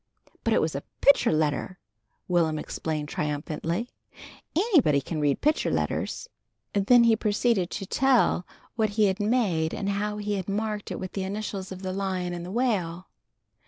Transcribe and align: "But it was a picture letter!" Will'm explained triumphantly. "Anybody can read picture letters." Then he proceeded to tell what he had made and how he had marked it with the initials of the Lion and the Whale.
"But 0.43 0.53
it 0.55 0.61
was 0.61 0.73
a 0.73 0.81
picture 1.01 1.31
letter!" 1.31 1.77
Will'm 2.27 2.57
explained 2.57 3.07
triumphantly. 3.07 3.91
"Anybody 4.55 4.99
can 4.99 5.19
read 5.21 5.41
picture 5.41 5.69
letters." 5.69 6.27
Then 6.73 7.03
he 7.03 7.15
proceeded 7.15 7.69
to 7.69 7.85
tell 7.85 8.47
what 8.75 8.89
he 8.97 9.05
had 9.05 9.19
made 9.19 9.75
and 9.75 9.89
how 9.89 10.17
he 10.17 10.37
had 10.37 10.49
marked 10.49 10.89
it 10.89 10.99
with 10.99 11.11
the 11.11 11.21
initials 11.21 11.71
of 11.71 11.83
the 11.83 11.93
Lion 11.93 12.33
and 12.33 12.43
the 12.43 12.49
Whale. 12.49 13.09